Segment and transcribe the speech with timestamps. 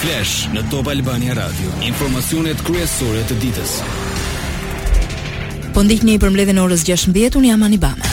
[0.00, 1.68] Flash në Top Albania Radio.
[1.84, 3.72] Informacionet kryesore të ditës.
[5.74, 8.08] Po ndihni për mbledhjen e orës 16:00 un jam Anibama.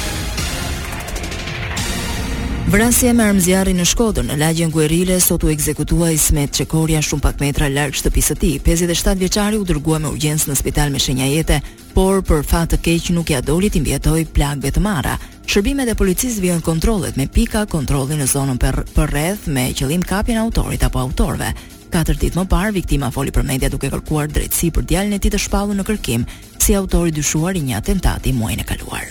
[2.73, 7.21] Vrasje me armë zjarri në Shkodër, në lagjen Guerrile, sot u ekzekutua Ismet Çekoria shumë
[7.23, 8.57] pak metra larg shtëpisë së tij.
[8.67, 11.61] 57 vjeçari u dërguar me urgjencë në spital me shenja jete,
[11.95, 15.15] por për fat të keq nuk ja doli të mbijetoj plagëve të marra.
[15.47, 20.03] Shërbimet e policisë vijnë kontrollet me pika kontrolli në zonën për, për rreth me qëllim
[20.03, 21.53] kapjen autorit apo autorëve.
[21.89, 25.31] 4 ditë më parë, viktima foli për media duke kërkuar drejtësi për djalin e tij
[25.33, 26.23] të shpallur në kërkim,
[26.61, 29.05] si autori dyshuar i një atentati muajin e kaluar.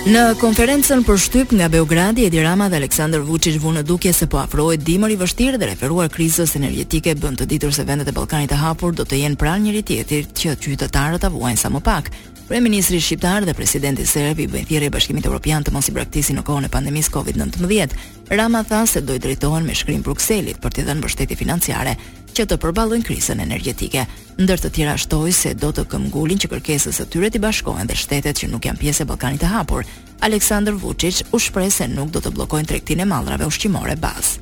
[0.03, 4.41] Në konferencën për shtyp nga Beogradi, Edi Rama dhe Aleksandr Vučić vunë në se po
[4.41, 8.51] afrohet dimër i vështirë dhe referuar krizës energjetike bën të ditur se vendet e Ballkanit
[8.51, 12.11] e hapur do të jenë pranë njëri tjetrit që qytetarët të avuajnë sa më pak.
[12.51, 16.43] Ministri shqiptar dhe presidenti serb i bën thirrje Bashkimit Evropian të mos i braktisi në
[16.49, 17.95] kohën e pandemisë COVID-19.
[18.35, 21.95] Rama tha se do i drejtohen me shkrim Brukselit për të dhënë mbështetje financiare
[22.33, 24.05] që të përballojnë krizën energjetike.
[24.41, 27.97] Ndër të tjera shtoi se do të këmbgulin që kërkesës e tyre të bashkohen dhe
[27.99, 29.85] shtetet që nuk janë pjesë e Ballkanit të Hapur.
[30.25, 34.39] Aleksandr Vučić u shpreh se nuk do të bllokojnë tregtinë e mallrave ushqimore baz.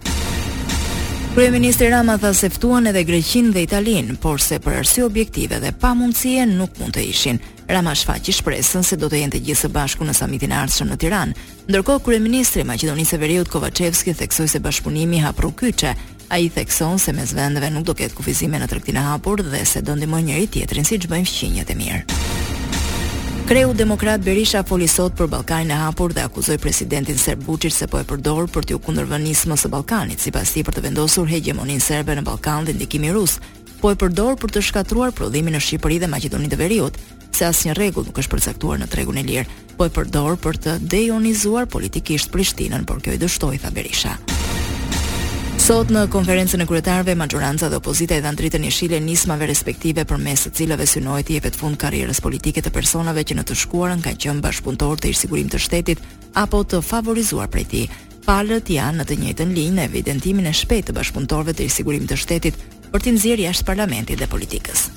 [1.34, 5.70] Kryeministri Rama tha se ftuan edhe Greqinë dhe Italinë, por se për arsye objektive dhe
[5.78, 7.38] pa mundësie nuk mund të ishin.
[7.70, 10.90] Rama shfaqi shpresën se do të jenë të gjithë së bashku në samitin e ardhshëm
[10.90, 11.36] në Tiranë.
[11.70, 15.70] Ndërkohë kryeministri i Maqedonisë së Veriut Kovacevski theksoi se bashkëpunimi hap rrugë
[16.32, 19.64] A i thekson se mes vendeve nuk do ketë kufizime në trektin e hapur dhe
[19.66, 22.00] se do ndimoj njëri tjetrin si që bëjmë fqinjët e mirë.
[23.50, 27.88] Kreu demokrat Berisha foli sot për Ballkanin e hapur dhe akuzoj presidentin Serb Vucic se
[27.90, 31.26] po e përdor për t'ju kundërvënismës vënismë së Balkanit, si pas ti për të vendosur
[31.26, 33.40] hegemonin Serbe në Balkan dhe ndikimi Rusë,
[33.82, 37.00] po e përdor për të shkatruar prodhimi në Shqipëri dhe Maqedoninë e Veriut,
[37.34, 40.78] se asnjë një nuk është përsektuar në tregun e lirë, po e përdor për të
[40.94, 44.14] dejonizuar politikisht Prishtinën, por kjo i dështoi tha Berisha.
[45.70, 50.02] Sot në konferencën e kryetarëve, majoranca dhe opozita e dhan dritën një shile nismave respektive
[50.02, 54.02] përmes të cilave synohet i jepet fund karrierës politike të personave që në të shkuarën
[54.02, 56.02] kanë qenë bashkëpunëtor të irsigurim të shtetit
[56.42, 57.86] apo të favorizuar prej tij.
[58.26, 62.18] Palët janë në të njëjtën linjë në evidentimin e shpejtë të bashkëpunëtorëve të irsigurim të
[62.24, 62.58] shtetit
[62.90, 64.88] për të nxjerrë jashtë parlamentit dhe politikës.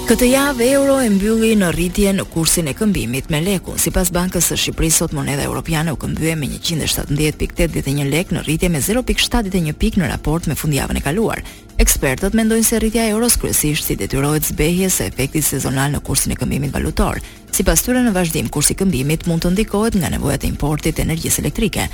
[0.06, 3.80] Këtë javë euro e mbylli në rritje në kursin e këmbimit me lekun.
[3.82, 8.84] Sipas Bankës së Shqipërisë, sot moneda europiane u këmbye me 117.81 lekë në rritje me
[8.86, 11.42] 0.71 pikë në raport me fundjavën e kaluar.
[11.82, 16.36] Ekspertët mendojnë se rritja e euros kryesisht si detyrohet zbehjes së efektit sezonal në kursin
[16.36, 17.18] e këmbimit valutor.
[17.50, 21.08] Sipas tyre në vazhdim kursi i këmbimit mund të ndikohet nga nevojat e importit të
[21.10, 21.90] energjisë elektrike.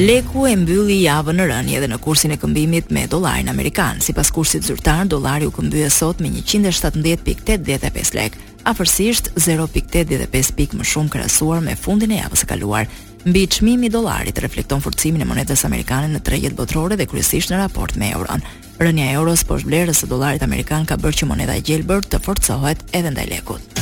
[0.00, 3.98] Leku e mbylli javën në rënje dhe në kursin e këmbimit me dollarin amerikan.
[4.00, 8.38] Sipas kursit zyrtar, dollari u këmbye sot me 117.85 lek,
[8.72, 12.88] afërsisht 0.85 pikë më shumë krahasuar me fundin e javës së kaluar.
[13.28, 17.60] Mbi çmimin i dollarit reflekton forcimin e monetës amerikane në tregjet botërore dhe kryesisht në
[17.60, 18.40] raport me euron.
[18.80, 22.22] Rënja e euros poshtë vlerës së dollarit amerikan ka bërë që moneda e gjelbër të
[22.24, 23.81] forcohet edhe ndaj lekut.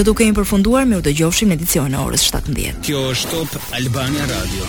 [0.00, 2.78] Këtu kemi përfunduar, mirë dëgjofshim në edicionin e orës 17.
[2.88, 4.64] Kjo është Top Albania Radio.